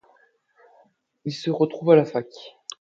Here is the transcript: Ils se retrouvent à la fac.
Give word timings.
Ils 1.25 1.31
se 1.31 1.51
retrouvent 1.51 1.91
à 1.91 1.95
la 1.95 2.05
fac. 2.05 2.25